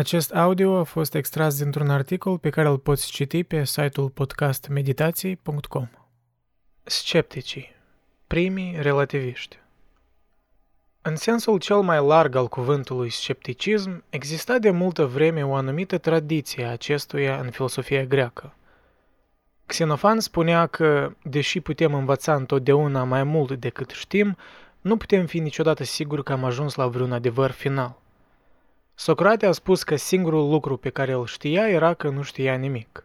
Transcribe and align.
Acest 0.00 0.34
audio 0.34 0.76
a 0.76 0.82
fost 0.82 1.14
extras 1.14 1.58
dintr-un 1.58 1.90
articol 1.90 2.38
pe 2.38 2.50
care 2.50 2.68
îl 2.68 2.78
poți 2.78 3.10
citi 3.10 3.44
pe 3.44 3.64
site-ul 3.64 4.08
podcastmeditații.com. 4.08 5.88
Scepticii, 6.82 7.74
primii 8.26 8.76
relativiști. 8.80 9.58
În 11.02 11.16
sensul 11.16 11.58
cel 11.58 11.80
mai 11.80 12.06
larg 12.06 12.34
al 12.34 12.48
cuvântului 12.48 13.10
scepticism, 13.10 14.04
exista 14.10 14.58
de 14.58 14.70
multă 14.70 15.06
vreme 15.06 15.46
o 15.46 15.54
anumită 15.54 15.98
tradiție 15.98 16.64
a 16.64 16.70
acestuia 16.70 17.40
în 17.40 17.50
filosofia 17.50 18.04
greacă. 18.04 18.54
Xenofan 19.66 20.20
spunea 20.20 20.66
că, 20.66 21.12
deși 21.22 21.60
putem 21.60 21.94
învăța 21.94 22.34
întotdeauna 22.34 23.04
mai 23.04 23.24
mult 23.24 23.52
decât 23.52 23.90
știm, 23.90 24.36
nu 24.80 24.96
putem 24.96 25.26
fi 25.26 25.38
niciodată 25.38 25.84
siguri 25.84 26.24
că 26.24 26.32
am 26.32 26.44
ajuns 26.44 26.74
la 26.74 26.86
vreun 26.86 27.12
adevăr 27.12 27.50
final. 27.50 27.99
Socrate 29.02 29.46
a 29.46 29.52
spus 29.52 29.82
că 29.82 29.96
singurul 29.96 30.50
lucru 30.50 30.76
pe 30.76 30.90
care 30.90 31.12
îl 31.12 31.26
știa 31.26 31.68
era 31.68 31.94
că 31.94 32.08
nu 32.08 32.22
știa 32.22 32.54
nimic. 32.54 33.04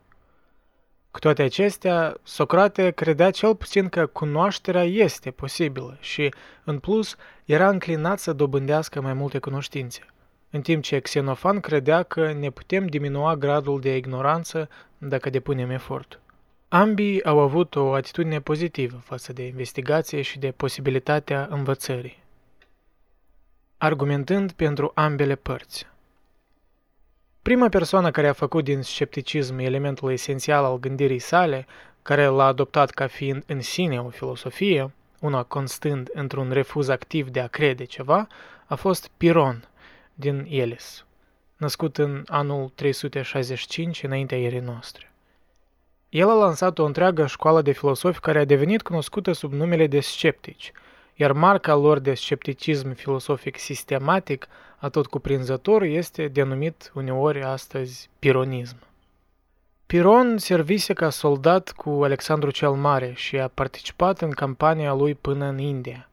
Cu 1.12 1.20
toate 1.20 1.42
acestea, 1.42 2.18
Socrate 2.24 2.92
credea 2.92 3.32
cel 3.32 3.56
puțin 3.56 3.90
că 3.90 4.06
cunoașterea 4.06 4.84
este 4.84 5.32
posibilă 5.32 5.98
și, 6.00 6.34
în 6.64 6.80
plus, 6.80 7.16
era 7.46 7.70
înclinat 7.70 8.20
să 8.20 8.34
dobândească 8.34 9.02
mai 9.02 9.14
multe 9.14 9.40
cunoștințe, 9.40 10.06
în 10.50 10.62
timp 10.62 10.84
ce 10.84 11.00
Xenofan 11.00 11.60
credea 11.60 12.04
că 12.04 12.34
ne 12.34 12.50
putem 12.50 12.88
diminua 12.88 13.36
gradul 13.36 13.80
de 13.80 13.96
ignoranță 13.96 14.70
dacă 14.98 15.30
depunem 15.30 15.70
efort. 15.70 16.20
Ambii 16.68 17.24
au 17.24 17.40
avut 17.40 17.76
o 17.76 17.94
atitudine 17.94 18.42
pozitivă 18.42 19.02
față 19.04 19.34
de 19.34 19.46
investigație 19.46 20.22
și 20.22 20.40
de 20.40 20.52
posibilitatea 20.52 21.48
învățării 21.52 22.24
argumentând 23.78 24.52
pentru 24.52 24.92
ambele 24.94 25.36
părți. 25.36 25.88
Prima 27.42 27.70
persoană 27.70 28.12
care 28.12 28.28
a 28.28 28.34
făcut 28.34 28.64
din 28.64 28.82
scepticism 28.82 29.58
elementul 29.58 30.12
esențial 30.12 30.64
al 30.64 30.80
gândirii 30.80 31.20
sale, 31.20 31.68
care 32.02 32.26
l-a 32.26 32.46
adoptat 32.46 32.90
ca 32.90 33.08
fiind 33.08 33.44
în 33.48 33.62
sine 33.62 34.02
o 34.02 34.10
filosofie, 34.10 34.94
una 35.20 35.44
constând 35.44 36.10
într-un 36.14 36.52
refuz 36.52 36.88
activ 36.88 37.30
de 37.30 37.40
a 37.40 37.48
crede 37.48 37.84
ceva, 37.84 38.28
a 38.66 38.76
fost 38.76 39.10
Piron 39.18 39.68
din 40.14 40.48
Elis, 40.50 41.06
născut 41.58 41.98
în 41.98 42.24
anul 42.28 42.72
365 42.76 44.04
înaintea 44.04 44.38
ierii 44.38 44.60
noastre. 44.60 45.12
El 46.10 46.30
a 46.30 46.34
lansat 46.34 46.80
o 46.80 46.86
întreagă 46.86 47.26
școală 47.26 47.62
de 47.62 47.72
filosofi 47.72 48.20
care 48.20 48.40
a 48.40 48.46
devenit 48.46 48.82
cunoscută 48.82 49.32
sub 49.32 49.54
numele 49.54 49.88
de 49.88 50.00
sceptici– 50.00 50.72
iar 51.16 51.32
marca 51.32 51.74
lor 51.74 52.00
de 52.00 52.14
scepticism 52.14 52.94
filosofic 52.94 53.58
sistematic, 53.60 54.48
atot 54.78 55.06
cuprinzător, 55.06 55.82
este 55.82 56.28
denumit 56.28 56.92
uneori 56.94 57.44
astăzi 57.44 58.10
pironism. 58.20 58.78
Piron 59.86 60.38
servise 60.38 60.94
ca 60.94 61.10
soldat 61.10 61.72
cu 61.72 61.90
Alexandru 61.90 62.52
cel 62.52 62.72
Mare 62.72 63.14
și 63.16 63.40
a 63.40 63.48
participat 63.48 64.22
în 64.22 64.32
campania 64.32 64.94
lui 64.94 65.14
până 65.14 65.46
în 65.46 65.58
India. 65.58 66.10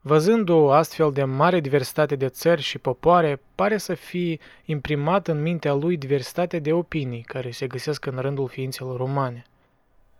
Văzând 0.00 0.48
o 0.48 0.70
astfel 0.70 1.12
de 1.12 1.24
mare 1.24 1.60
diversitate 1.60 2.16
de 2.16 2.28
țări 2.28 2.62
și 2.62 2.78
popoare, 2.78 3.40
pare 3.54 3.76
să 3.76 3.94
fi 3.94 4.38
imprimat 4.64 5.28
în 5.28 5.42
mintea 5.42 5.72
lui 5.72 5.96
diversitate 5.96 6.58
de 6.58 6.72
opinii 6.72 7.22
care 7.22 7.50
se 7.50 7.66
găsesc 7.66 8.06
în 8.06 8.18
rândul 8.18 8.48
ființelor 8.48 9.00
umane. 9.00 9.44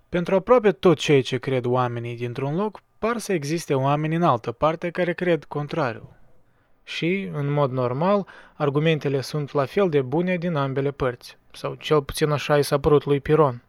Pentru 0.08 0.34
aproape 0.34 0.72
tot 0.72 0.98
ceea 0.98 1.22
ce 1.22 1.38
cred 1.38 1.64
oamenii 1.64 2.16
dintr-un 2.16 2.56
loc, 2.56 2.80
par 3.02 3.18
să 3.18 3.32
existe 3.32 3.74
oameni 3.74 4.14
în 4.14 4.22
altă 4.22 4.52
parte 4.52 4.90
care 4.90 5.12
cred 5.12 5.44
contrariul. 5.44 6.12
Și, 6.84 7.30
în 7.32 7.50
mod 7.50 7.70
normal, 7.70 8.26
argumentele 8.54 9.20
sunt 9.20 9.52
la 9.52 9.64
fel 9.64 9.88
de 9.88 10.00
bune 10.00 10.36
din 10.36 10.54
ambele 10.54 10.90
părți, 10.90 11.36
sau 11.52 11.74
cel 11.74 12.02
puțin 12.02 12.30
așa 12.30 12.58
i 12.58 12.62
s-a 12.62 12.78
părut 12.78 13.04
lui 13.04 13.20
Piron. 13.20 13.62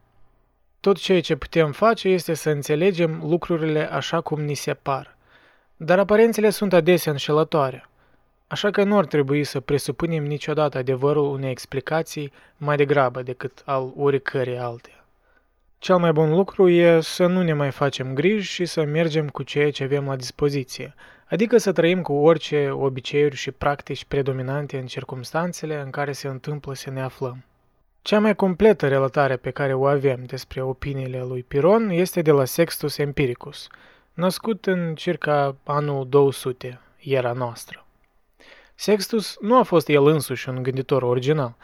Tot 0.80 0.98
ceea 0.98 1.22
ce 1.22 1.36
putem 1.36 1.72
face 1.72 2.10
este 2.10 2.34
să 2.34 2.50
înțelegem 2.50 3.22
lucrurile 3.24 3.92
așa 3.92 4.22
cum 4.22 4.42
ni 4.42 4.54
se 4.54 4.74
par. 4.74 5.18
Dar 5.78 6.00
aparențele 6.00 6.50
sunt 6.50 6.74
adesea 6.74 7.12
înșelătoare, 7.12 7.90
așa 8.48 8.72
că 8.72 8.84
nu 8.84 8.98
ar 8.98 9.06
trebui 9.06 9.44
să 9.44 9.60
presupunem 9.60 10.24
niciodată 10.24 10.78
adevărul 10.78 11.32
unei 11.32 11.52
explicații 11.52 12.32
mai 12.58 12.76
degrabă 12.76 13.22
decât 13.22 13.62
al 13.66 13.94
oricărei 13.98 14.60
alte. 14.60 15.03
Cel 15.84 15.98
mai 15.98 16.12
bun 16.12 16.30
lucru 16.30 16.70
e 16.70 17.00
să 17.02 17.26
nu 17.26 17.42
ne 17.42 17.54
mai 17.54 17.72
facem 17.72 18.14
griji 18.14 18.52
și 18.52 18.66
să 18.66 18.84
mergem 18.84 19.30
cu 19.30 19.44
ceea 19.44 19.72
ce 19.72 19.84
avem 19.84 20.06
la 20.06 20.16
dispoziție, 20.16 20.94
adică 21.30 21.58
să 21.58 21.72
trăim 21.72 22.02
cu 22.02 22.14
orice 22.14 22.70
obiceiuri 22.70 23.36
și 23.36 23.52
practici 23.52 24.06
predominante 24.06 24.78
în 24.78 24.86
circumstanțele 24.86 25.82
în 25.82 25.90
care 25.90 26.12
se 26.12 26.28
întâmplă 26.28 26.74
să 26.74 26.90
ne 26.90 27.02
aflăm. 27.02 27.44
Cea 28.02 28.20
mai 28.20 28.36
completă 28.36 28.88
relatare 28.88 29.36
pe 29.36 29.52
care 29.52 29.74
o 29.74 29.86
avem 29.86 30.24
despre 30.26 30.62
opiniile 30.62 31.24
lui 31.28 31.44
Piron 31.44 31.90
este 31.90 32.22
de 32.22 32.32
la 32.32 32.46
Sextus 32.46 32.98
Empiricus, 32.98 33.68
născut 34.14 34.66
în 34.66 34.96
circa 34.96 35.56
anul 35.64 36.08
200, 36.10 36.80
era 36.98 37.32
noastră. 37.32 37.86
Sextus 38.76 39.38
nu 39.42 39.58
a 39.58 39.64
fost 39.64 39.88
el 39.88 40.06
însuși 40.06 40.50
un 40.50 40.64
gânditor 40.64 41.02
original, 41.04 41.56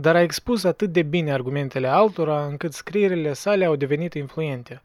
dar 0.00 0.16
a 0.16 0.22
expus 0.22 0.64
atât 0.64 0.92
de 0.92 1.02
bine 1.02 1.32
argumentele 1.32 1.86
altora 1.86 2.46
încât 2.46 2.72
scrierile 2.72 3.32
sale 3.32 3.64
au 3.64 3.76
devenit 3.76 4.14
influente. 4.14 4.80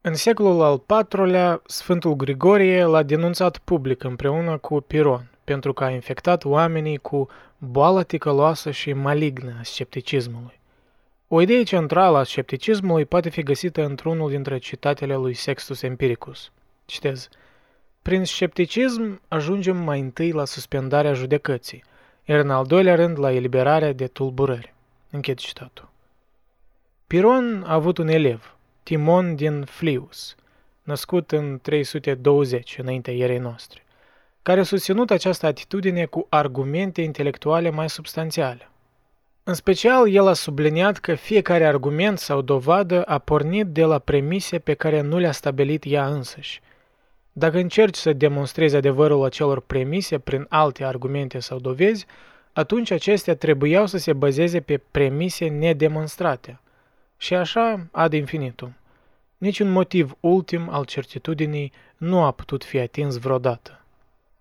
În 0.00 0.14
secolul 0.14 0.62
al 0.62 0.82
IV-lea, 1.10 1.62
Sfântul 1.66 2.14
Grigorie 2.14 2.84
l-a 2.84 3.02
denunțat 3.02 3.58
public 3.58 4.04
împreună 4.04 4.58
cu 4.58 4.80
Piron, 4.80 5.30
pentru 5.44 5.72
că 5.72 5.84
a 5.84 5.90
infectat 5.90 6.44
oamenii 6.44 6.96
cu 6.96 7.28
boala 7.58 8.02
ticăloasă 8.02 8.70
și 8.70 8.92
malignă 8.92 9.56
a 9.60 9.62
scepticismului. 9.62 10.60
O 11.28 11.40
idee 11.40 11.62
centrală 11.62 12.18
a 12.18 12.24
scepticismului 12.24 13.04
poate 13.04 13.28
fi 13.28 13.42
găsită 13.42 13.84
într-unul 13.84 14.30
dintre 14.30 14.58
citatele 14.58 15.16
lui 15.16 15.34
Sextus 15.34 15.82
Empiricus. 15.82 16.50
Citez. 16.84 17.28
Prin 18.02 18.24
scepticism 18.24 19.20
ajungem 19.28 19.76
mai 19.76 20.00
întâi 20.00 20.30
la 20.30 20.44
suspendarea 20.44 21.12
judecății– 21.12 21.84
iar 22.32 22.40
în 22.40 22.50
al 22.50 22.66
doilea 22.66 22.94
rând 22.94 23.18
la 23.18 23.32
eliberarea 23.32 23.92
de 23.92 24.06
tulburări. 24.06 24.74
Închid 25.10 25.38
citatul. 25.38 25.88
Piron 27.06 27.64
a 27.66 27.72
avut 27.72 27.98
un 27.98 28.08
elev, 28.08 28.56
Timon 28.82 29.34
din 29.34 29.64
Flius, 29.64 30.34
născut 30.82 31.32
în 31.32 31.58
320 31.62 32.78
înaintea 32.78 33.12
ierei 33.12 33.38
noastre, 33.38 33.84
care 34.42 34.60
a 34.60 34.64
susținut 34.64 35.10
această 35.10 35.46
atitudine 35.46 36.04
cu 36.04 36.26
argumente 36.28 37.02
intelectuale 37.02 37.70
mai 37.70 37.90
substanțiale. 37.90 38.70
În 39.44 39.54
special, 39.54 40.08
el 40.08 40.26
a 40.26 40.32
subliniat 40.32 40.98
că 40.98 41.14
fiecare 41.14 41.66
argument 41.66 42.18
sau 42.18 42.40
dovadă 42.40 43.02
a 43.02 43.18
pornit 43.18 43.66
de 43.66 43.84
la 43.84 43.98
premise 43.98 44.58
pe 44.58 44.74
care 44.74 45.00
nu 45.00 45.18
le-a 45.18 45.32
stabilit 45.32 45.84
ea 45.86 46.06
însăși– 46.06 46.60
dacă 47.32 47.58
încerci 47.58 47.96
să 47.96 48.12
demonstrezi 48.12 48.76
adevărul 48.76 49.24
acelor 49.24 49.60
premise 49.60 50.18
prin 50.18 50.46
alte 50.48 50.84
argumente 50.84 51.38
sau 51.38 51.58
dovezi, 51.58 52.06
atunci 52.52 52.90
acestea 52.90 53.36
trebuiau 53.36 53.86
să 53.86 53.98
se 53.98 54.12
bazeze 54.12 54.60
pe 54.60 54.80
premise 54.90 55.48
nedemonstrate. 55.48 56.60
Și 57.16 57.34
așa 57.34 57.86
ad 57.90 58.12
infinitum. 58.12 58.74
Niciun 59.38 59.70
motiv 59.70 60.16
ultim 60.20 60.68
al 60.70 60.84
certitudinii 60.84 61.72
nu 61.96 62.22
a 62.22 62.30
putut 62.30 62.64
fi 62.64 62.78
atins 62.78 63.18
vreodată. 63.18 63.80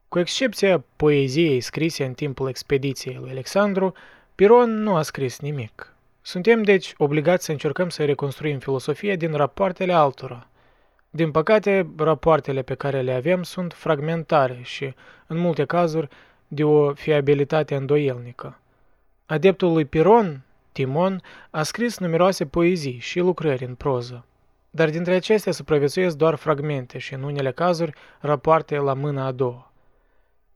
Cu 0.08 0.20
excepția 0.20 0.84
poeziei 0.96 1.62
scrise 1.62 2.06
în 2.06 2.14
timpul 2.14 2.50
expediției 2.50 3.18
lui 3.20 3.30
Alexandru, 3.30 3.94
Piron 4.36 4.84
nu 4.84 4.96
a 4.96 5.02
scris 5.02 5.40
nimic. 5.40 5.94
Suntem, 6.22 6.64
deci, 6.64 6.94
obligați 6.98 7.46
să 7.46 7.52
încercăm 7.52 7.90
să 7.90 8.06
reconstruim 8.06 8.60
filosofia 8.60 9.16
din 9.16 9.34
rapoartele 9.34 9.94
altora– 9.94 10.46
din 11.14 11.32
păcate, 11.32 11.90
rapoartele 11.98 12.62
pe 12.62 12.74
care 12.74 13.02
le 13.02 13.14
avem 13.14 13.44
sunt 13.44 13.74
fragmentare 13.74 14.60
și, 14.62 14.94
în 15.28 15.38
multe 15.38 15.66
cazuri, 15.66 16.08
de 16.48 16.64
o 16.64 16.94
fiabilitate 16.94 17.76
îndoielnică. 17.76 18.60
Adeptul 19.26 19.72
lui 19.72 19.86
Piron, 19.86 20.42
Timon, 20.72 21.22
a 21.50 21.64
scris 21.64 21.98
numeroase 21.98 22.46
poezii 22.46 22.98
și 23.00 23.20
lucrări 23.20 23.66
în 23.66 23.76
proză, 23.76 24.26
dar 24.70 24.90
dintre 24.90 25.14
acestea 25.14 25.52
supraviețuiesc 25.52 26.16
doar 26.16 26.36
fragmente 26.36 26.98
și, 26.98 27.14
în 27.14 27.24
unele 27.24 27.52
cazuri, 27.52 27.94
rapoarte 28.20 28.78
la 28.78 28.94
mâna 28.94 29.26
a 29.26 29.32
doua. 29.32 29.72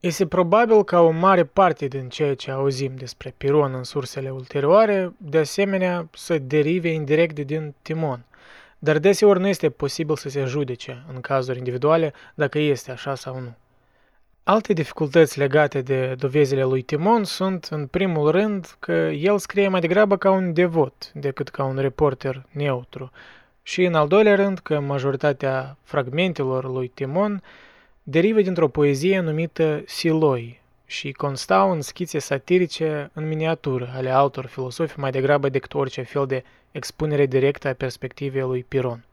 Este 0.00 0.26
probabil 0.26 0.84
ca 0.84 1.00
o 1.00 1.10
mare 1.10 1.44
parte 1.44 1.86
din 1.86 2.08
ceea 2.08 2.34
ce 2.34 2.50
auzim 2.50 2.94
despre 2.94 3.34
Piron 3.36 3.74
în 3.74 3.84
sursele 3.84 4.30
ulterioare, 4.30 5.12
de 5.16 5.38
asemenea, 5.38 6.08
să 6.14 6.38
derive 6.38 6.88
indirect 6.88 7.38
din 7.38 7.74
Timon– 7.82 8.24
dar 8.86 8.98
deseori 8.98 9.40
nu 9.40 9.48
este 9.48 9.70
posibil 9.70 10.16
să 10.16 10.28
se 10.28 10.44
judece 10.44 11.04
în 11.12 11.20
cazuri 11.20 11.58
individuale 11.58 12.12
dacă 12.34 12.58
este 12.58 12.90
așa 12.90 13.14
sau 13.14 13.40
nu. 13.40 13.54
Alte 14.42 14.72
dificultăți 14.72 15.38
legate 15.38 15.80
de 15.80 16.14
dovezile 16.18 16.64
lui 16.64 16.82
Timon 16.82 17.24
sunt, 17.24 17.64
în 17.64 17.86
primul 17.86 18.30
rând, 18.30 18.76
că 18.78 18.92
el 19.18 19.38
scrie 19.38 19.68
mai 19.68 19.80
degrabă 19.80 20.16
ca 20.16 20.30
un 20.30 20.52
devot 20.52 21.10
decât 21.14 21.48
ca 21.48 21.64
un 21.64 21.76
reporter 21.76 22.46
neutru 22.50 23.10
și, 23.62 23.84
în 23.84 23.94
al 23.94 24.08
doilea 24.08 24.34
rând, 24.34 24.58
că 24.58 24.80
majoritatea 24.80 25.76
fragmentelor 25.82 26.64
lui 26.70 26.88
Timon 26.88 27.42
derivă 28.02 28.40
dintr-o 28.40 28.68
poezie 28.68 29.20
numită 29.20 29.82
Siloi, 29.86 30.60
și 30.86 31.12
constau 31.12 31.70
în 31.70 31.80
schițe 31.80 32.18
satirice 32.18 33.10
în 33.12 33.28
miniatură 33.28 33.92
ale 33.94 34.10
altor 34.10 34.46
filosofi 34.46 34.98
mai 34.98 35.10
degrabă 35.10 35.48
decât 35.48 35.74
orice 35.74 36.02
fel 36.02 36.26
de 36.26 36.44
expunere 36.76 37.26
directă 37.26 37.68
a 37.68 37.72
perspectivei 37.72 38.42
lui 38.42 38.64
Piron. 38.64 39.04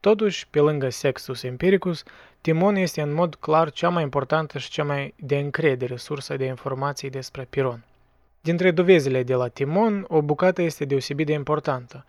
Totuși, 0.00 0.46
pe 0.48 0.60
lângă 0.60 0.88
Sextus 0.88 1.42
Empiricus, 1.42 2.02
Timon 2.40 2.76
este 2.76 3.00
în 3.00 3.12
mod 3.12 3.34
clar 3.34 3.70
cea 3.70 3.88
mai 3.88 4.02
importantă 4.02 4.58
și 4.58 4.70
cea 4.70 4.84
mai 4.84 5.14
de 5.16 5.38
încredere 5.38 5.96
sursă 5.96 6.36
de 6.36 6.44
informații 6.44 7.10
despre 7.10 7.46
Piron. 7.50 7.84
Dintre 8.40 8.70
dovezile 8.70 9.22
de 9.22 9.34
la 9.34 9.48
Timon, 9.48 10.04
o 10.08 10.22
bucată 10.22 10.62
este 10.62 10.84
deosebit 10.84 11.26
de 11.26 11.32
importantă. 11.32 12.04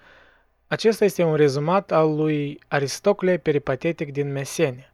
Acesta 0.68 1.06
este 1.06 1.24
un 1.24 1.36
rezumat 1.36 1.92
al 1.92 2.16
lui 2.16 2.60
Aristocle 2.68 3.38
peripatetic 3.38 4.12
din 4.12 4.32
Mesene, 4.32 4.92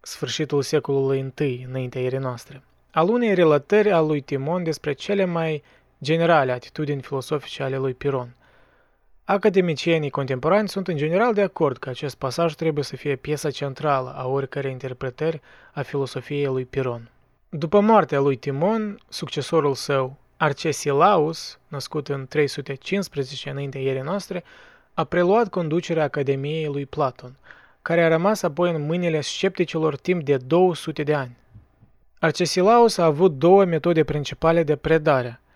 sfârșitul 0.00 0.62
secolului 0.62 1.32
I 1.38 1.66
înaintea 1.68 2.00
erei 2.00 2.18
noastre, 2.18 2.62
al 2.90 3.08
unei 3.08 3.34
relatări 3.34 3.90
a 3.90 4.00
lui 4.00 4.20
Timon 4.20 4.62
despre 4.62 4.92
cele 4.92 5.24
mai 5.24 5.62
generale 6.02 6.52
atitudini 6.52 7.02
filosofice 7.02 7.62
ale 7.62 7.76
lui 7.76 7.94
Piron. 7.94 8.36
Academicienii 9.30 10.10
contemporani 10.10 10.68
sunt 10.68 10.88
în 10.88 10.96
general 10.96 11.34
de 11.34 11.42
acord 11.42 11.76
că 11.76 11.88
acest 11.88 12.16
pasaj 12.16 12.54
trebuie 12.54 12.84
să 12.84 12.96
fie 12.96 13.16
piesa 13.16 13.50
centrală 13.50 14.14
a 14.16 14.26
oricărei 14.26 14.70
interpretări 14.70 15.40
a 15.72 15.82
filosofiei 15.82 16.46
lui 16.46 16.64
Piron. 16.64 17.10
După 17.48 17.80
moartea 17.80 18.20
lui 18.20 18.36
Timon, 18.36 18.98
succesorul 19.08 19.74
său, 19.74 20.16
Arcesilaus, 20.36 21.58
născut 21.68 22.08
în 22.08 22.26
315 22.26 23.50
înaintea 23.50 23.80
ierii 23.80 24.00
noastre, 24.00 24.44
a 24.94 25.04
preluat 25.04 25.48
conducerea 25.48 26.02
Academiei 26.02 26.66
lui 26.66 26.86
Platon, 26.86 27.36
care 27.82 28.04
a 28.04 28.08
rămas 28.08 28.42
apoi 28.42 28.70
în 28.70 28.86
mâinile 28.86 29.20
scepticilor 29.20 29.96
timp 29.96 30.24
de 30.24 30.36
200 30.36 31.02
de 31.02 31.14
ani. 31.14 31.36
Arcesilaus 32.18 32.96
a 32.96 33.04
avut 33.04 33.32
două 33.38 33.64
metode 33.64 34.04
principale 34.04 34.62
de 34.62 34.76
predare– 34.76 35.40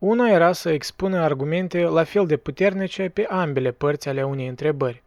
una 0.00 0.28
era 0.28 0.52
să 0.52 0.70
expună 0.70 1.18
argumente 1.18 1.82
la 1.82 2.04
fel 2.04 2.26
de 2.26 2.36
puternice 2.36 3.08
pe 3.08 3.26
ambele 3.28 3.70
părți 3.70 4.08
ale 4.08 4.22
unei 4.22 4.46
întrebări. 4.46 5.02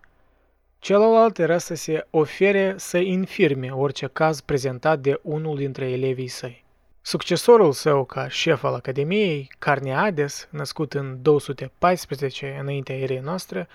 Celălalt 0.80 1.38
era 1.38 1.58
să 1.58 1.76
se 1.76 2.08
ofere 2.10 2.74
să 2.78 2.98
infirme 2.98 3.70
orice 3.70 4.10
caz 4.14 4.42
prezentat 4.42 5.00
de 5.00 5.20
unul 5.22 5.58
dintre 5.58 5.90
elevii 5.90 6.28
săi. 6.28 6.64
Succesorul 7.02 7.72
său 7.72 8.04
ca 8.04 8.28
șef 8.28 8.64
al 8.64 8.74
Academiei, 8.74 9.52
Carneades, 9.60 10.48
născut 10.52 10.94
în 10.94 11.18
214 11.22 12.58
înaintea 12.62 12.96
erei 12.96 13.20
noastre, 13.20 13.68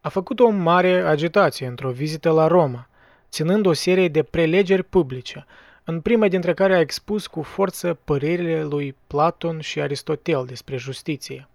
a 0.00 0.08
făcut 0.08 0.40
o 0.40 0.48
mare 0.48 1.00
agitație 1.00 1.66
într-o 1.66 1.90
vizită 1.90 2.30
la 2.30 2.46
Roma, 2.46 2.88
ținând 3.30 3.66
o 3.66 3.72
serie 3.72 4.08
de 4.08 4.22
prelegeri 4.22 4.82
publice, 4.82 5.46
în 5.90 6.00
prima 6.00 6.28
dintre 6.28 6.54
care 6.54 6.74
a 6.74 6.80
expus 6.80 7.26
cu 7.26 7.42
forță 7.42 7.98
părerile 8.04 8.64
lui 8.64 8.94
Platon 9.06 9.60
și 9.60 9.80
Aristotel 9.80 10.44
despre 10.46 10.76
justiție, 10.76 11.48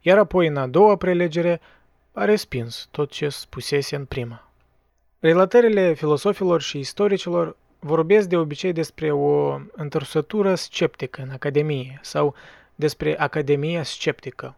iar 0.00 0.18
apoi 0.18 0.46
în 0.46 0.56
a 0.56 0.66
doua 0.66 0.96
prelegere 0.96 1.60
a 2.12 2.24
respins 2.24 2.88
tot 2.90 3.10
ce 3.10 3.28
spusese 3.28 3.96
în 3.96 4.04
prima. 4.04 4.48
Relatările 5.20 5.92
filosofilor 5.92 6.60
și 6.60 6.78
istoricilor 6.78 7.56
vorbesc 7.78 8.28
de 8.28 8.36
obicei 8.36 8.72
despre 8.72 9.12
o 9.12 9.58
întorsătură 9.72 10.54
sceptică 10.54 11.22
în 11.22 11.30
Academie 11.30 11.98
sau 12.02 12.34
despre 12.74 13.18
Academia 13.18 13.82
sceptică. 13.82 14.56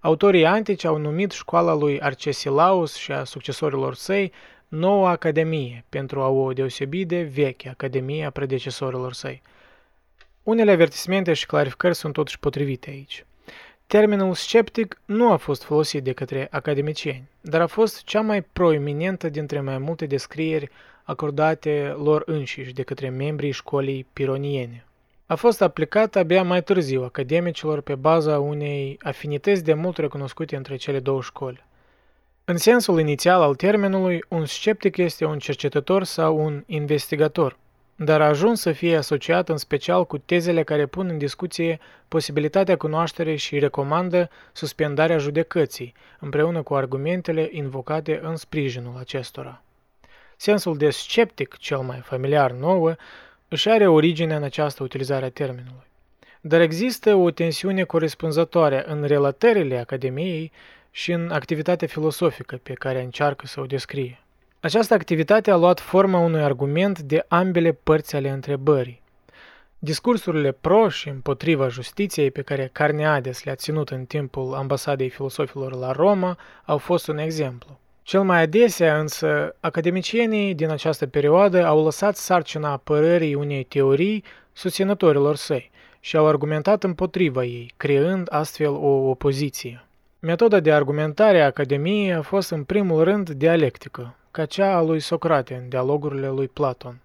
Autorii 0.00 0.46
antici 0.46 0.84
au 0.84 0.96
numit 0.96 1.30
școala 1.30 1.74
lui 1.74 2.00
Arcesilaus 2.00 2.94
și 2.94 3.12
a 3.12 3.24
succesorilor 3.24 3.94
săi 3.94 4.32
noua 4.68 5.10
Academie, 5.10 5.84
pentru 5.88 6.20
a 6.20 6.28
o 6.28 6.52
deosebi 6.52 7.04
de 7.04 7.22
veche 7.22 7.68
Academie 7.68 8.24
a 8.24 8.30
predecesorilor 8.30 9.12
săi. 9.12 9.42
Unele 10.42 10.70
avertismente 10.70 11.32
și 11.32 11.46
clarificări 11.46 11.94
sunt 11.94 12.12
totuși 12.12 12.38
potrivite 12.38 12.90
aici. 12.90 13.24
Termenul 13.86 14.34
sceptic 14.34 15.00
nu 15.04 15.32
a 15.32 15.36
fost 15.36 15.62
folosit 15.62 16.04
de 16.04 16.12
către 16.12 16.48
academicieni, 16.50 17.28
dar 17.40 17.60
a 17.60 17.66
fost 17.66 18.04
cea 18.04 18.20
mai 18.20 18.42
proeminentă 18.42 19.28
dintre 19.28 19.60
mai 19.60 19.78
multe 19.78 20.06
descrieri 20.06 20.70
acordate 21.02 21.94
lor 21.96 22.22
înșiși 22.26 22.72
de 22.72 22.82
către 22.82 23.08
membrii 23.08 23.50
școlii 23.50 24.06
pironiene. 24.12 24.84
A 25.26 25.34
fost 25.34 25.62
aplicat 25.62 26.16
abia 26.16 26.42
mai 26.42 26.62
târziu 26.62 27.02
academicilor 27.02 27.80
pe 27.80 27.94
baza 27.94 28.38
unei 28.38 28.98
afinități 29.02 29.64
de 29.64 29.74
mult 29.74 29.96
recunoscute 29.96 30.56
între 30.56 30.76
cele 30.76 31.00
două 31.00 31.22
școli. 31.22 31.64
În 32.48 32.56
sensul 32.56 33.00
inițial 33.00 33.42
al 33.42 33.54
termenului, 33.54 34.24
un 34.28 34.44
sceptic 34.44 34.96
este 34.96 35.24
un 35.24 35.38
cercetător 35.38 36.04
sau 36.04 36.44
un 36.44 36.62
investigator, 36.66 37.56
dar 37.96 38.20
a 38.20 38.26
ajuns 38.26 38.60
să 38.60 38.72
fie 38.72 38.96
asociat 38.96 39.48
în 39.48 39.56
special 39.56 40.06
cu 40.06 40.18
tezele 40.18 40.62
care 40.62 40.86
pun 40.86 41.08
în 41.08 41.18
discuție 41.18 41.78
posibilitatea 42.08 42.76
cunoașterii 42.76 43.36
și 43.36 43.58
recomandă 43.58 44.30
suspendarea 44.52 45.18
judecății, 45.18 45.94
împreună 46.18 46.62
cu 46.62 46.74
argumentele 46.74 47.48
invocate 47.50 48.20
în 48.22 48.36
sprijinul 48.36 48.96
acestora. 48.98 49.62
Sensul 50.36 50.76
de 50.76 50.90
sceptic, 50.90 51.56
cel 51.56 51.78
mai 51.78 52.00
familiar 52.04 52.50
nouă, 52.50 52.94
își 53.48 53.68
are 53.68 53.86
origine 53.86 54.34
în 54.34 54.42
această 54.42 54.82
utilizare 54.82 55.24
a 55.24 55.30
termenului. 55.30 55.86
Dar 56.40 56.60
există 56.60 57.14
o 57.14 57.30
tensiune 57.30 57.84
corespunzătoare 57.84 58.84
în 58.86 59.04
relatările 59.04 59.78
Academiei 59.78 60.52
și 60.96 61.12
în 61.12 61.30
activitatea 61.30 61.88
filosofică 61.88 62.60
pe 62.62 62.72
care 62.72 63.02
încearcă 63.02 63.46
să 63.46 63.60
o 63.60 63.66
descrie. 63.66 64.20
Această 64.60 64.94
activitate 64.94 65.50
a 65.50 65.56
luat 65.56 65.80
forma 65.80 66.18
unui 66.18 66.42
argument 66.42 67.00
de 67.00 67.24
ambele 67.28 67.72
părți 67.72 68.16
ale 68.16 68.30
întrebării. 68.30 69.02
Discursurile 69.78 70.52
pro 70.52 70.88
și 70.88 71.08
împotriva 71.08 71.68
justiției 71.68 72.30
pe 72.30 72.42
care 72.42 72.70
Carneades 72.72 73.44
le-a 73.44 73.54
ținut 73.54 73.90
în 73.90 74.04
timpul 74.04 74.54
ambasadei 74.54 75.08
filosofilor 75.08 75.74
la 75.74 75.92
Roma 75.92 76.38
au 76.64 76.78
fost 76.78 77.08
un 77.08 77.18
exemplu. 77.18 77.78
Cel 78.02 78.22
mai 78.22 78.42
adesea 78.42 78.98
însă, 78.98 79.56
academicienii 79.60 80.54
din 80.54 80.70
această 80.70 81.06
perioadă 81.06 81.66
au 81.66 81.84
lăsat 81.84 82.16
sarcina 82.16 82.70
apărării 82.70 83.34
unei 83.34 83.64
teorii 83.64 84.24
susținătorilor 84.52 85.36
săi 85.36 85.70
și 86.00 86.16
au 86.16 86.26
argumentat 86.26 86.84
împotriva 86.84 87.44
ei, 87.44 87.72
creând 87.76 88.26
astfel 88.30 88.70
o 88.70 89.08
opoziție. 89.08 89.85
Metoda 90.26 90.60
de 90.60 90.72
argumentare 90.72 91.42
a 91.42 91.44
Academiei 91.44 92.12
a 92.12 92.22
fost 92.22 92.50
în 92.50 92.64
primul 92.64 93.04
rând 93.04 93.30
dialectică, 93.30 94.16
ca 94.30 94.44
cea 94.44 94.76
a 94.76 94.82
lui 94.82 95.00
Socrate 95.00 95.54
în 95.54 95.68
dialogurile 95.68 96.28
lui 96.28 96.48
Platon. 96.48 97.00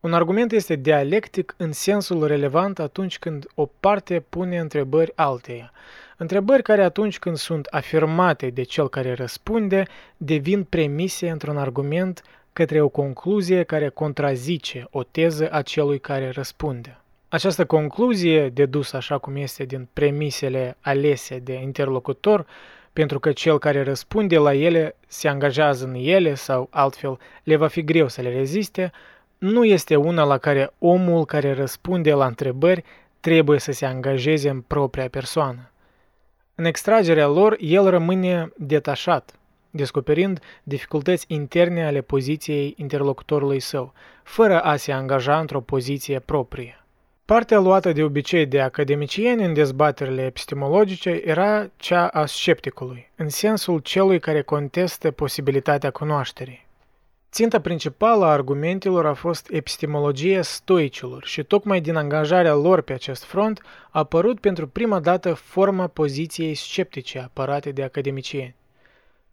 Un 0.00 0.12
argument 0.12 0.52
este 0.52 0.74
dialectic 0.74 1.54
în 1.56 1.72
sensul 1.72 2.26
relevant 2.26 2.78
atunci 2.78 3.18
când 3.18 3.46
o 3.54 3.68
parte 3.80 4.24
pune 4.28 4.58
întrebări 4.58 5.12
alteia. 5.14 5.72
Întrebări 6.16 6.62
care 6.62 6.82
atunci 6.82 7.18
când 7.18 7.36
sunt 7.36 7.66
afirmate 7.66 8.50
de 8.50 8.62
cel 8.62 8.88
care 8.88 9.12
răspunde, 9.12 9.82
devin 10.16 10.64
premise 10.64 11.30
într-un 11.30 11.56
argument 11.56 12.22
către 12.52 12.80
o 12.80 12.88
concluzie 12.88 13.62
care 13.62 13.88
contrazice 13.88 14.86
o 14.90 15.02
teză 15.02 15.48
a 15.52 15.62
celui 15.62 15.98
care 15.98 16.30
răspunde. 16.30 17.00
Această 17.36 17.64
concluzie, 17.64 18.48
dedusă 18.48 18.96
așa 18.96 19.18
cum 19.18 19.36
este 19.36 19.64
din 19.64 19.88
premisele 19.92 20.76
alese 20.80 21.38
de 21.38 21.52
interlocutor, 21.52 22.46
pentru 22.92 23.18
că 23.18 23.32
cel 23.32 23.58
care 23.58 23.82
răspunde 23.82 24.38
la 24.38 24.54
ele 24.54 24.96
se 25.06 25.28
angajează 25.28 25.84
în 25.84 25.94
ele 25.94 26.34
sau 26.34 26.68
altfel 26.70 27.18
le 27.42 27.56
va 27.56 27.66
fi 27.66 27.84
greu 27.84 28.08
să 28.08 28.22
le 28.22 28.32
reziste, 28.32 28.92
nu 29.38 29.64
este 29.64 29.96
una 29.96 30.24
la 30.24 30.38
care 30.38 30.72
omul 30.78 31.24
care 31.24 31.52
răspunde 31.52 32.12
la 32.12 32.26
întrebări 32.26 32.84
trebuie 33.20 33.58
să 33.58 33.72
se 33.72 33.86
angajeze 33.86 34.48
în 34.48 34.60
propria 34.60 35.08
persoană. 35.08 35.70
În 36.54 36.64
extragerea 36.64 37.26
lor, 37.26 37.56
el 37.60 37.90
rămâne 37.90 38.52
detașat, 38.56 39.38
descoperind 39.70 40.40
dificultăți 40.62 41.24
interne 41.28 41.86
ale 41.86 42.00
poziției 42.00 42.74
interlocutorului 42.76 43.60
său, 43.60 43.92
fără 44.22 44.60
a 44.60 44.76
se 44.76 44.92
angaja 44.92 45.38
într-o 45.38 45.60
poziție 45.60 46.18
proprie. 46.18 46.80
Partea 47.26 47.58
luată 47.58 47.92
de 47.92 48.02
obicei 48.02 48.46
de 48.46 48.60
academicieni 48.60 49.44
în 49.44 49.52
dezbaterile 49.52 50.24
epistemologice 50.24 51.22
era 51.24 51.70
cea 51.76 52.06
a 52.06 52.26
scepticului, 52.26 53.10
în 53.16 53.28
sensul 53.28 53.78
celui 53.78 54.20
care 54.20 54.42
contestă 54.42 55.10
posibilitatea 55.10 55.90
cunoașterii. 55.90 56.66
Ținta 57.30 57.60
principală 57.60 58.24
a 58.24 58.32
argumentelor 58.32 59.06
a 59.06 59.14
fost 59.14 59.48
epistemologia 59.50 60.42
stoicilor 60.42 61.24
și 61.24 61.42
tocmai 61.42 61.80
din 61.80 61.96
angajarea 61.96 62.54
lor 62.54 62.80
pe 62.80 62.92
acest 62.92 63.24
front 63.24 63.60
a 63.90 63.98
apărut 63.98 64.40
pentru 64.40 64.68
prima 64.68 65.00
dată 65.00 65.34
forma 65.34 65.86
poziției 65.86 66.54
sceptice 66.54 67.18
apărate 67.18 67.70
de 67.70 67.82
academicieni. 67.82 68.54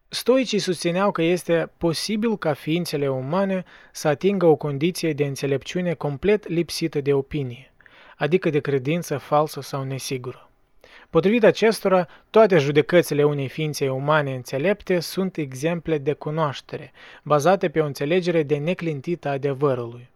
Stoicii 0.08 0.60
susțineau 0.60 1.12
că 1.12 1.22
este 1.22 1.72
posibil 1.78 2.38
ca 2.38 2.54
ființele 2.54 3.10
umane 3.10 3.64
să 3.92 4.08
atingă 4.08 4.46
o 4.46 4.56
condiție 4.56 5.14
de 5.14 5.24
înțelepciune 5.24 5.94
complet 5.94 6.48
lipsită 6.48 7.02
de 7.02 7.14
opinie 7.14 7.68
adică 8.24 8.50
de 8.50 8.60
credință 8.60 9.18
falsă 9.18 9.62
sau 9.62 9.84
nesigură. 9.84 10.50
Potrivit 11.10 11.44
acestora, 11.44 12.08
toate 12.30 12.58
judecățile 12.58 13.24
unei 13.24 13.48
ființe 13.48 13.90
umane 13.90 14.36
înțelepte 14.36 15.00
sunt 15.00 15.38
exemple 15.38 15.98
de 15.98 16.14
cunoaștere, 16.14 16.92
bazate 17.24 17.70
pe 17.70 17.80
o 17.80 17.86
înțelegere 17.86 18.44
de 18.44 18.56
neclintită 18.56 19.28
a 19.28 19.32
adevărului. 19.32 20.10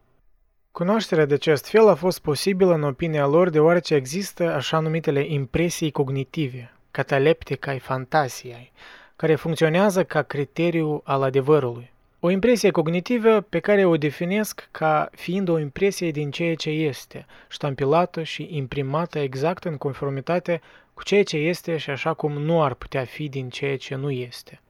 Cunoașterea 0.72 1.26
de 1.26 1.34
acest 1.34 1.68
fel 1.68 1.88
a 1.88 1.96
fost 1.96 2.20
posibilă 2.20 2.74
în 2.74 2.84
opinia 2.84 3.26
lor 3.26 3.50
deoarece 3.50 3.94
există 3.94 4.52
așa 4.52 4.80
numitele 4.80 5.26
impresii 5.28 5.92
cognitive, 5.92 6.74
catalepticai 6.92 7.80
fantasiei, 7.80 8.72
care 9.16 9.36
funcționează 9.36 10.04
ca 10.04 10.22
criteriu 10.22 11.02
al 11.04 11.24
adevărului. 11.24 11.92
O 12.20 12.30
impresie 12.30 12.72
cognitivă 12.72 13.42
pe 13.42 13.60
care 13.60 13.86
o 13.86 13.98
definesc 13.98 14.68
ca 14.72 15.10
fiind 15.12 15.50
o 15.50 15.60
impresie 15.60 16.12
din 16.12 16.32
ceea 16.32 16.56
ce 16.56 16.70
este, 16.70 17.26
ștampilată 17.50 18.24
și 18.24 18.48
imprimată 18.52 19.20
exact 19.20 19.64
în 19.64 19.78
conformitate 19.78 20.62
cu 20.94 21.04
ceea 21.04 21.24
ce 21.24 21.38
este 21.38 21.78
și 21.78 21.90
așa 21.90 22.14
cum 22.14 22.32
nu 22.32 22.64
ar 22.64 22.74
putea 22.74 23.06
fi 23.06 23.30
din 23.30 23.50
ceea 23.50 23.78
ce 23.78 23.96
nu 23.96 24.12
este. 24.12 24.62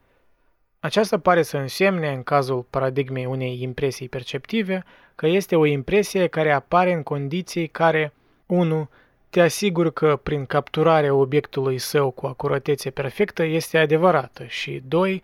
Aceasta 0.80 1.20
pare 1.20 1.42
să 1.42 1.58
însemne, 1.58 2.12
în 2.12 2.24
cazul 2.24 2.66
paradigmei 2.70 3.26
unei 3.26 3.62
impresii 3.62 4.10
perceptive, 4.10 4.84
că 5.16 5.28
este 5.28 5.56
o 5.56 5.66
impresie 5.66 6.28
care 6.28 6.52
apare 6.52 6.94
în 6.94 7.04
condiții 7.04 7.68
care 7.68 8.14
1. 8.46 8.90
Te 9.30 9.42
asiguri 9.42 9.94
că 9.94 10.20
prin 10.24 10.46
capturarea 10.46 11.14
obiectului 11.14 11.78
său 11.78 12.12
cu 12.12 12.26
acuratețe 12.28 12.90
perfectă 12.90 13.44
este 13.44 13.78
adevărată 13.78 14.46
și 14.46 14.82
2. 14.88 15.24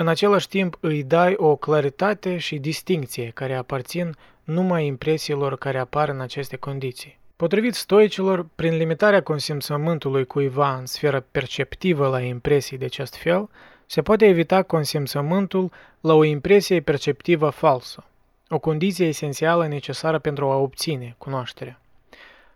În 0.00 0.08
același 0.08 0.48
timp 0.48 0.76
îi 0.80 1.02
dai 1.02 1.34
o 1.36 1.56
claritate 1.56 2.38
și 2.38 2.58
distincție 2.58 3.30
care 3.34 3.54
aparțin 3.54 4.16
numai 4.44 4.86
impresiilor 4.86 5.58
care 5.58 5.78
apar 5.78 6.08
în 6.08 6.20
aceste 6.20 6.56
condiții. 6.56 7.18
Potrivit 7.36 7.74
stoicilor, 7.74 8.46
prin 8.54 8.76
limitarea 8.76 9.22
consimțământului 9.22 10.26
cuiva 10.26 10.76
în 10.76 10.86
sfera 10.86 11.24
perceptivă 11.30 12.08
la 12.08 12.20
impresii 12.20 12.78
de 12.78 12.84
acest 12.84 13.16
fel, 13.16 13.48
se 13.86 14.02
poate 14.02 14.26
evita 14.26 14.62
consimțământul 14.62 15.70
la 16.00 16.14
o 16.14 16.24
impresie 16.24 16.80
perceptivă 16.80 17.50
falsă, 17.50 18.04
o 18.48 18.58
condiție 18.58 19.06
esențială 19.06 19.66
necesară 19.66 20.18
pentru 20.18 20.50
a 20.50 20.56
obține 20.56 21.14
cunoașterea. 21.18 21.80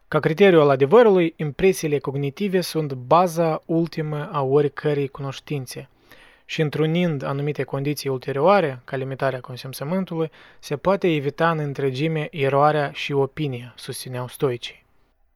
Ca 0.08 0.20
criteriu 0.20 0.60
al 0.60 0.70
adevărului, 0.70 1.34
impresiile 1.36 1.98
cognitive 1.98 2.60
sunt 2.60 2.92
baza 2.92 3.62
ultimă 3.66 4.28
a 4.32 4.42
oricărei 4.42 5.08
cunoștințe 5.08 5.88
și 6.44 6.60
întrunind 6.60 7.22
anumite 7.22 7.62
condiții 7.62 8.10
ulterioare, 8.10 8.80
ca 8.84 8.96
limitarea 8.96 9.40
consimțământului, 9.40 10.30
se 10.58 10.76
poate 10.76 11.14
evita 11.14 11.50
în 11.50 11.58
întregime 11.58 12.28
eroarea 12.30 12.90
și 12.92 13.12
opinia, 13.12 13.72
susțineau 13.76 14.28
stoicii. 14.28 14.84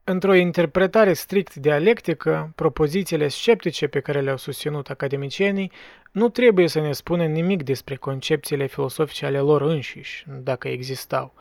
Într-o 0.04 0.34
interpretare 0.34 1.12
strict 1.12 1.54
dialectică, 1.54 2.52
propozițiile 2.54 3.28
sceptice 3.28 3.86
pe 3.86 4.00
care 4.00 4.20
le-au 4.20 4.36
susținut 4.36 4.90
academicienii 4.90 5.72
nu 6.12 6.28
trebuie 6.28 6.68
să 6.68 6.80
ne 6.80 6.92
spună 6.92 7.24
nimic 7.24 7.62
despre 7.62 7.94
concepțiile 7.96 8.66
filosofice 8.66 9.26
ale 9.26 9.38
lor 9.38 9.62
înșiși, 9.62 10.24
dacă 10.28 10.68
existau. 10.68 11.34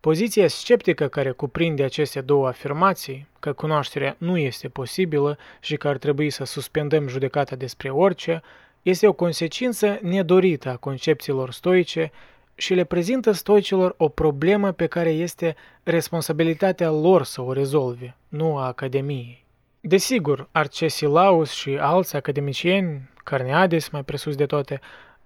Poziția 0.00 0.48
sceptică 0.48 1.08
care 1.08 1.30
cuprinde 1.30 1.82
aceste 1.82 2.20
două 2.20 2.46
afirmații, 2.46 3.26
că 3.40 3.52
cunoașterea 3.52 4.14
nu 4.18 4.38
este 4.38 4.68
posibilă 4.68 5.38
și 5.60 5.76
că 5.76 5.88
ar 5.88 5.96
trebui 5.96 6.30
să 6.30 6.44
suspendăm 6.44 7.08
judecata 7.08 7.56
despre 7.56 7.90
orice, 7.90 8.42
este 8.82 9.06
o 9.06 9.12
consecință 9.12 9.98
nedorită 10.02 10.68
a 10.68 10.76
concepțiilor 10.76 11.52
stoice 11.52 12.10
și 12.54 12.74
le 12.74 12.84
prezintă 12.84 13.32
stoicilor 13.32 13.94
o 13.96 14.08
problemă 14.08 14.72
pe 14.72 14.86
care 14.86 15.10
este 15.10 15.56
responsabilitatea 15.82 16.90
lor 16.90 17.24
să 17.24 17.42
o 17.42 17.52
rezolve, 17.52 18.16
nu 18.28 18.56
a 18.56 18.66
Academiei. 18.66 19.44
Desigur, 19.80 20.48
Arcesilaus 20.52 21.50
și 21.50 21.76
alți 21.80 22.16
academicieni, 22.16 23.10
Carneades 23.24 23.88
mai 23.88 24.02
presus 24.04 24.34
de 24.34 24.46
toate, 24.46 24.80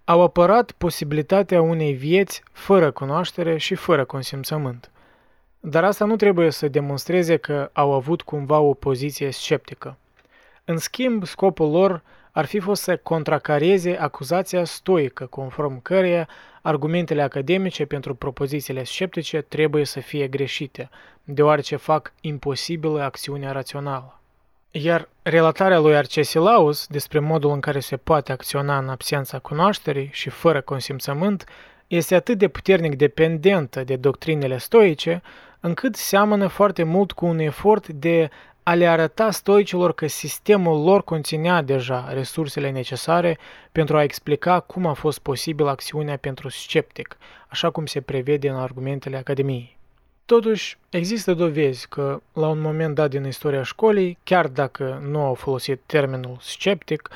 au 0.04 0.22
apărat 0.22 0.72
posibilitatea 0.72 1.60
unei 1.60 1.92
vieți 1.92 2.42
fără 2.52 2.90
cunoaștere 2.90 3.56
și 3.56 3.74
fără 3.74 4.04
consimțământ. 4.04 4.90
Dar 5.60 5.84
asta 5.84 6.04
nu 6.04 6.16
trebuie 6.16 6.50
să 6.50 6.68
demonstreze 6.68 7.36
că 7.36 7.70
au 7.72 7.92
avut 7.92 8.22
cumva 8.22 8.58
o 8.58 8.74
poziție 8.74 9.30
sceptică. 9.30 9.96
În 10.64 10.76
schimb, 10.76 11.24
scopul 11.24 11.70
lor 11.70 12.02
ar 12.36 12.44
fi 12.44 12.58
fost 12.58 12.82
să 12.82 12.96
contracareze 12.96 13.96
acuzația 14.00 14.64
stoică, 14.64 15.26
conform 15.26 15.82
căreia 15.82 16.28
argumentele 16.62 17.22
academice 17.22 17.84
pentru 17.84 18.14
propozițiile 18.14 18.84
sceptice 18.84 19.40
trebuie 19.40 19.84
să 19.84 20.00
fie 20.00 20.26
greșite, 20.28 20.90
deoarece 21.24 21.76
fac 21.76 22.12
imposibilă 22.20 23.02
acțiunea 23.02 23.52
rațională. 23.52 24.20
Iar 24.70 25.08
relatarea 25.22 25.78
lui 25.78 25.96
Arcesilaus 25.96 26.86
despre 26.86 27.18
modul 27.18 27.50
în 27.50 27.60
care 27.60 27.80
se 27.80 27.96
poate 27.96 28.32
acționa 28.32 28.78
în 28.78 28.88
absența 28.88 29.38
cunoașterii 29.38 30.08
și 30.12 30.28
fără 30.30 30.60
consimțământ 30.60 31.44
este 31.86 32.14
atât 32.14 32.38
de 32.38 32.48
puternic 32.48 32.96
dependentă 32.96 33.84
de 33.84 33.96
doctrinele 33.96 34.58
stoice, 34.58 35.22
încât 35.60 35.94
seamănă 35.94 36.46
foarte 36.46 36.82
mult 36.82 37.12
cu 37.12 37.26
un 37.26 37.38
efort 37.38 37.88
de 37.88 38.30
a 38.68 38.74
le 38.74 38.86
arăta 38.86 39.30
stoicilor 39.30 39.92
că 39.94 40.06
sistemul 40.06 40.84
lor 40.84 41.04
conținea 41.04 41.62
deja 41.62 42.12
resursele 42.12 42.70
necesare 42.70 43.38
pentru 43.72 43.96
a 43.96 44.02
explica 44.02 44.60
cum 44.60 44.86
a 44.86 44.92
fost 44.92 45.18
posibil 45.18 45.66
acțiunea 45.66 46.16
pentru 46.16 46.48
sceptic, 46.48 47.16
așa 47.48 47.70
cum 47.70 47.86
se 47.86 48.00
prevede 48.00 48.48
în 48.48 48.56
argumentele 48.56 49.16
Academiei. 49.16 49.76
Totuși, 50.24 50.78
există 50.90 51.34
dovezi 51.34 51.88
că, 51.88 52.20
la 52.32 52.48
un 52.48 52.60
moment 52.60 52.94
dat 52.94 53.10
din 53.10 53.24
istoria 53.24 53.62
școlii, 53.62 54.18
chiar 54.24 54.48
dacă 54.48 55.02
nu 55.08 55.20
au 55.20 55.34
folosit 55.34 55.80
termenul 55.86 56.36
sceptic, 56.40 57.10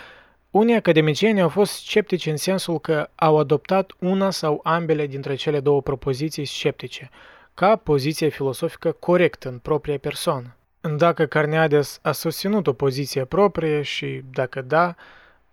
unii 0.50 0.74
academicieni 0.74 1.40
au 1.40 1.48
fost 1.48 1.72
sceptici 1.72 2.26
în 2.26 2.36
sensul 2.36 2.78
că 2.78 3.08
au 3.14 3.38
adoptat 3.38 3.92
una 3.98 4.30
sau 4.30 4.60
ambele 4.62 5.06
dintre 5.06 5.34
cele 5.34 5.60
două 5.60 5.82
propoziții 5.82 6.44
sceptice, 6.44 7.10
ca 7.54 7.76
poziție 7.76 8.28
filosofică 8.28 8.92
corectă 8.92 9.48
în 9.48 9.58
propria 9.58 9.98
persoană. 9.98 10.54
Dacă 10.80 11.26
Carneades 11.26 11.98
a 12.02 12.12
susținut 12.12 12.66
o 12.66 12.72
poziție 12.72 13.24
proprie 13.24 13.82
și, 13.82 14.22
dacă 14.32 14.60
da, 14.60 14.94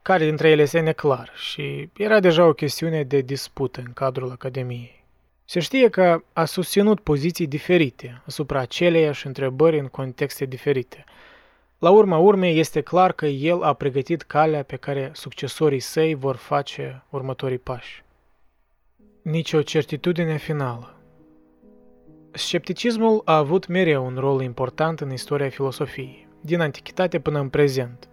care 0.01 0.25
dintre 0.25 0.50
ele 0.50 0.62
este 0.62 0.79
neclar 0.79 1.31
și 1.36 1.89
era 1.98 2.19
deja 2.19 2.46
o 2.46 2.53
chestiune 2.53 3.03
de 3.03 3.22
dispută 3.22 3.81
în 3.86 3.93
cadrul 3.93 4.31
Academiei. 4.31 5.03
Se 5.46 5.60
știe 5.60 5.89
că 5.89 6.24
a 6.34 6.46
susținut 6.46 7.00
poziții 7.00 7.48
diferite 7.48 8.22
asupra 8.25 8.60
aceleiași 8.60 9.27
întrebări 9.27 9.79
în 9.79 9.88
contexte 9.88 10.46
diferite. 10.46 11.03
La 11.79 11.89
urma 11.89 12.17
urmei, 12.17 12.60
este 12.60 12.81
clar 12.81 13.12
că 13.12 13.25
el 13.25 13.63
a 13.63 13.74
pregătit 13.74 14.22
calea 14.22 14.63
pe 14.63 14.75
care 14.75 15.12
succesorii 15.13 15.79
săi 15.79 16.13
vor 16.13 16.36
face 16.36 17.03
următorii 17.10 17.57
pași. 17.57 18.03
Nici 19.22 19.53
o 19.53 19.62
certitudine 19.62 20.38
finală. 20.38 20.97
Scepticismul 22.38 23.22
a 23.25 23.38
avut 23.38 23.67
mereu 23.67 24.06
un 24.06 24.15
rol 24.20 24.41
important 24.41 25.00
în 25.00 25.12
istoria 25.12 25.50
filosofiei, 25.50 26.27
din 26.41 26.60
antichitate 26.62 27.20
până 27.20 27.39
în 27.39 27.50
prezent. 27.50 28.10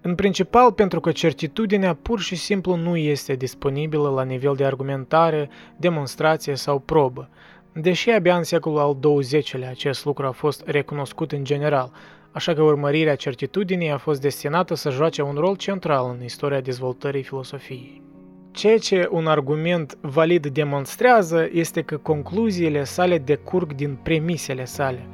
În 0.00 0.14
principal 0.14 0.72
pentru 0.72 1.00
că 1.00 1.12
certitudinea 1.12 1.94
pur 1.94 2.20
și 2.20 2.36
simplu 2.36 2.74
nu 2.74 2.96
este 2.96 3.34
disponibilă 3.34 4.08
la 4.08 4.22
nivel 4.22 4.54
de 4.54 4.64
argumentare, 4.64 5.50
demonstrație 5.76 6.54
sau 6.54 6.78
probă, 6.78 7.28
deși 7.72 8.10
abia 8.10 8.36
în 8.36 8.42
secolul 8.42 8.78
al 8.78 9.20
XX-lea 9.20 9.70
acest 9.70 10.04
lucru 10.04 10.26
a 10.26 10.30
fost 10.30 10.62
recunoscut 10.66 11.32
în 11.32 11.44
general, 11.44 11.92
așa 12.32 12.54
că 12.54 12.62
urmărirea 12.62 13.14
certitudinii 13.16 13.90
a 13.90 13.98
fost 13.98 14.20
destinată 14.20 14.74
să 14.74 14.90
joace 14.90 15.22
un 15.22 15.34
rol 15.34 15.56
central 15.56 16.14
în 16.18 16.24
istoria 16.24 16.60
dezvoltării 16.60 17.22
filosofiei. 17.22 18.11
Ceea 18.52 18.78
ce 18.78 19.08
un 19.10 19.26
argument 19.26 19.98
valid 20.00 20.46
demonstrează 20.46 21.48
este 21.52 21.82
că 21.82 21.96
concluziile 21.96 22.84
sale 22.84 23.18
decurg 23.18 23.74
din 23.74 23.98
premisele 24.02 24.64
sale. 24.64 25.06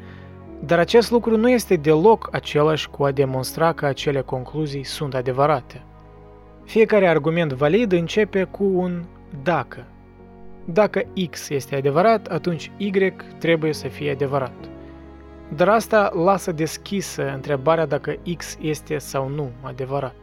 Dar 0.60 0.78
acest 0.78 1.10
lucru 1.10 1.36
nu 1.36 1.50
este 1.50 1.76
deloc 1.76 2.28
același 2.32 2.90
cu 2.90 3.04
a 3.04 3.10
demonstra 3.10 3.72
că 3.72 3.86
acele 3.86 4.20
concluzii 4.20 4.84
sunt 4.84 5.14
adevărate. 5.14 5.84
Fiecare 6.64 7.08
argument 7.08 7.52
valid 7.52 7.92
începe 7.92 8.44
cu 8.44 8.64
un 8.64 9.04
dacă. 9.42 9.86
Dacă 10.64 11.02
X 11.30 11.48
este 11.48 11.76
adevărat, 11.76 12.26
atunci 12.26 12.70
Y 12.76 13.12
trebuie 13.38 13.72
să 13.72 13.88
fie 13.88 14.10
adevărat. 14.10 14.54
Dar 15.54 15.68
asta 15.68 16.10
lasă 16.24 16.52
deschisă 16.52 17.32
întrebarea 17.34 17.86
dacă 17.86 18.14
X 18.36 18.56
este 18.60 18.98
sau 18.98 19.28
nu 19.28 19.50
adevărat. 19.62 20.17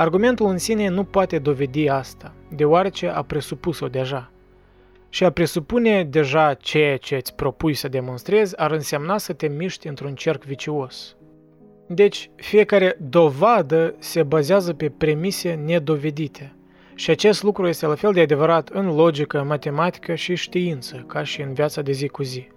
Argumentul 0.00 0.46
în 0.46 0.58
sine 0.58 0.88
nu 0.88 1.04
poate 1.04 1.38
dovedi 1.38 1.88
asta, 1.88 2.34
deoarece 2.48 3.08
a 3.08 3.22
presupus-o 3.22 3.88
deja. 3.88 4.30
Și 5.08 5.24
a 5.24 5.30
presupune 5.30 6.04
deja 6.04 6.54
ceea 6.54 6.96
ce 6.96 7.14
îți 7.14 7.34
propui 7.34 7.74
să 7.74 7.88
demonstrezi 7.88 8.60
ar 8.60 8.70
însemna 8.70 9.18
să 9.18 9.32
te 9.32 9.48
miști 9.48 9.88
într-un 9.88 10.14
cerc 10.14 10.44
vicios. 10.44 11.16
Deci, 11.86 12.30
fiecare 12.36 12.96
dovadă 13.00 13.94
se 13.98 14.22
bazează 14.22 14.72
pe 14.72 14.88
premise 14.88 15.54
nedovedite. 15.64 16.56
Și 16.94 17.10
acest 17.10 17.42
lucru 17.42 17.66
este 17.66 17.86
la 17.86 17.94
fel 17.94 18.12
de 18.12 18.20
adevărat 18.20 18.68
în 18.68 18.94
logică, 18.94 19.42
matematică 19.42 20.14
și 20.14 20.34
știință, 20.34 21.04
ca 21.06 21.22
și 21.22 21.40
în 21.40 21.52
viața 21.52 21.82
de 21.82 21.92
zi 21.92 22.08
cu 22.08 22.22
zi. 22.22 22.48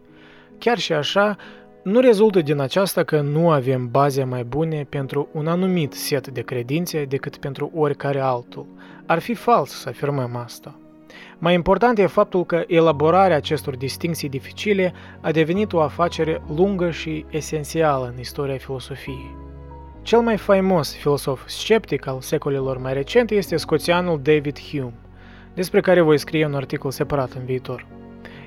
Chiar 0.57 0.77
și 0.77 0.93
așa, 0.93 1.37
nu 1.83 1.99
rezultă 1.99 2.41
din 2.41 2.59
aceasta 2.59 3.03
că 3.03 3.21
nu 3.21 3.49
avem 3.49 3.87
baze 3.87 4.23
mai 4.23 4.43
bune 4.43 4.85
pentru 4.89 5.27
un 5.31 5.47
anumit 5.47 5.93
set 5.93 6.27
de 6.27 6.41
credințe 6.41 7.05
decât 7.05 7.37
pentru 7.37 7.71
oricare 7.75 8.19
altul. 8.19 8.65
Ar 9.05 9.19
fi 9.19 9.33
fals 9.33 9.69
să 9.71 9.89
afirmăm 9.89 10.35
asta. 10.35 10.79
Mai 11.37 11.53
important 11.53 11.97
e 11.97 12.05
faptul 12.05 12.45
că 12.45 12.63
elaborarea 12.67 13.35
acestor 13.35 13.75
distinții 13.75 14.29
dificile 14.29 14.93
a 15.21 15.31
devenit 15.31 15.73
o 15.73 15.81
afacere 15.81 16.41
lungă 16.55 16.91
și 16.91 17.25
esențială 17.29 18.11
în 18.13 18.19
istoria 18.19 18.57
filosofiei. 18.57 19.35
Cel 20.01 20.19
mai 20.19 20.37
faimos 20.37 20.95
filosof 20.95 21.47
sceptic 21.47 22.07
al 22.07 22.21
secolelor 22.21 22.77
mai 22.77 22.93
recente 22.93 23.35
este 23.35 23.55
scoțianul 23.55 24.19
David 24.21 24.59
Hume, 24.59 24.93
despre 25.53 25.81
care 25.81 26.01
voi 26.01 26.17
scrie 26.17 26.45
un 26.45 26.55
articol 26.55 26.91
separat 26.91 27.31
în 27.31 27.45
viitor. 27.45 27.85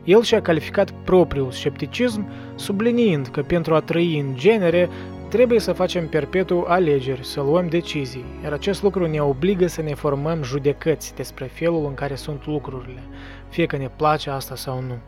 El 0.07 0.23
și-a 0.23 0.43
calificat 0.43 0.91
propriul 0.91 1.51
scepticism, 1.51 2.29
subliniind 2.55 3.27
că 3.27 3.43
pentru 3.43 3.75
a 3.75 3.81
trăi 3.81 4.19
în 4.19 4.35
genere 4.35 4.89
trebuie 5.29 5.61
să 5.61 5.73
facem 5.73 6.09
perpetu 6.09 6.65
alegeri, 6.67 7.27
să 7.27 7.41
luăm 7.41 7.69
decizii, 7.69 8.25
iar 8.43 8.53
acest 8.53 8.83
lucru 8.83 9.07
ne 9.07 9.21
obligă 9.21 9.67
să 9.67 9.83
ne 9.83 9.95
formăm 9.95 10.43
judecăți 10.43 11.15
despre 11.15 11.45
felul 11.45 11.85
în 11.87 11.95
care 11.95 12.15
sunt 12.15 12.47
lucrurile, 12.47 13.03
fie 13.49 13.67
că 13.67 13.77
ne 13.77 13.91
place 13.97 14.31
asta 14.31 14.55
sau 14.55 14.81
nu. 14.81 14.99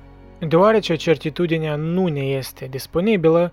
Deoarece 0.48 0.94
certitudinea 0.94 1.76
nu 1.76 2.06
ne 2.06 2.20
este 2.20 2.66
disponibilă, 2.70 3.52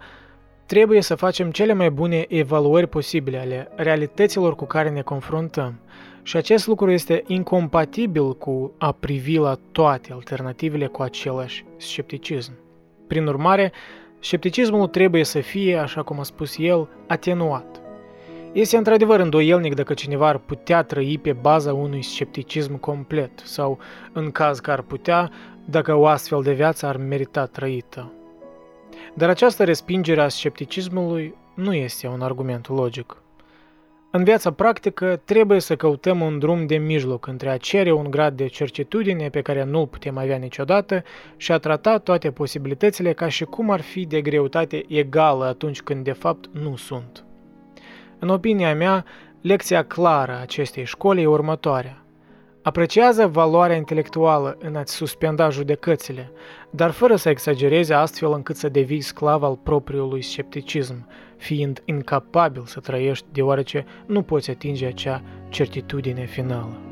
trebuie 0.65 1.01
să 1.01 1.15
facem 1.15 1.51
cele 1.51 1.73
mai 1.73 1.89
bune 1.89 2.25
evaluări 2.27 2.87
posibile 2.87 3.37
ale 3.37 3.67
realităților 3.75 4.55
cu 4.55 4.65
care 4.65 4.89
ne 4.89 5.01
confruntăm, 5.01 5.79
și 6.27 6.37
acest 6.37 6.67
lucru 6.67 6.91
este 6.91 7.23
incompatibil 7.27 8.37
cu 8.37 8.71
a 8.77 8.91
privi 8.91 9.37
la 9.37 9.57
toate 9.71 10.13
alternativele 10.13 10.87
cu 10.87 11.01
același 11.01 11.65
scepticism. 11.77 12.51
Prin 13.07 13.27
urmare, 13.27 13.71
scepticismul 14.19 14.87
trebuie 14.87 15.23
să 15.23 15.39
fie, 15.39 15.77
așa 15.77 16.03
cum 16.03 16.19
a 16.19 16.23
spus 16.23 16.57
el, 16.57 16.89
atenuat. 17.07 17.81
Este 18.51 18.77
într-adevăr 18.77 19.19
îndoielnic 19.19 19.73
dacă 19.73 19.93
cineva 19.93 20.27
ar 20.27 20.37
putea 20.37 20.83
trăi 20.83 21.17
pe 21.17 21.33
baza 21.33 21.73
unui 21.73 22.01
scepticism 22.01 22.79
complet 22.79 23.39
sau, 23.43 23.79
în 24.13 24.31
caz 24.31 24.59
că 24.59 24.71
ar 24.71 24.81
putea, 24.81 25.31
dacă 25.65 25.93
o 25.93 26.05
astfel 26.05 26.41
de 26.41 26.53
viață 26.53 26.85
ar 26.85 26.97
merita 26.97 27.45
trăită. 27.45 28.11
Dar 29.13 29.29
această 29.29 29.63
respingere 29.63 30.21
a 30.21 30.27
scepticismului 30.27 31.35
nu 31.53 31.73
este 31.73 32.07
un 32.07 32.21
argument 32.21 32.69
logic. 32.69 33.23
În 34.17 34.23
viața 34.23 34.51
practică, 34.51 35.21
trebuie 35.25 35.59
să 35.59 35.75
căutăm 35.75 36.21
un 36.21 36.39
drum 36.39 36.65
de 36.65 36.75
mijloc 36.77 37.27
între 37.27 37.49
a 37.49 37.57
cere 37.57 37.91
un 37.91 38.09
grad 38.09 38.37
de 38.37 38.45
certitudine 38.45 39.29
pe 39.29 39.41
care 39.41 39.63
nu-l 39.63 39.87
putem 39.87 40.17
avea 40.17 40.37
niciodată 40.37 41.03
și 41.37 41.51
a 41.51 41.57
trata 41.57 41.97
toate 41.97 42.31
posibilitățile 42.31 43.13
ca 43.13 43.27
și 43.27 43.43
cum 43.43 43.69
ar 43.69 43.81
fi 43.81 44.05
de 44.05 44.21
greutate 44.21 44.85
egală 44.87 45.45
atunci 45.45 45.81
când 45.81 46.03
de 46.03 46.11
fapt 46.11 46.49
nu 46.51 46.75
sunt. 46.75 47.25
În 48.19 48.29
opinia 48.29 48.75
mea, 48.75 49.05
lecția 49.41 49.83
clară 49.83 50.31
a 50.31 50.41
acestei 50.41 50.85
școli 50.85 51.21
e 51.21 51.27
următoarea. 51.27 52.05
Apreciază 52.61 53.27
valoarea 53.27 53.75
intelectuală 53.75 54.57
în 54.59 54.75
a-ți 54.75 54.93
suspenda 54.93 55.49
judecățile, 55.49 56.31
dar 56.69 56.91
fără 56.91 57.15
să 57.15 57.29
exagereze 57.29 57.93
astfel 57.93 58.31
încât 58.31 58.55
să 58.55 58.69
devii 58.69 59.01
sclav 59.01 59.43
al 59.43 59.59
propriului 59.63 60.21
scepticism, 60.21 61.07
fiind 61.37 61.81
incapabil 61.85 62.63
să 62.65 62.79
trăiești 62.79 63.25
deoarece 63.31 63.85
nu 64.05 64.21
poți 64.21 64.49
atinge 64.49 64.85
acea 64.85 65.21
certitudine 65.49 66.25
finală. 66.25 66.84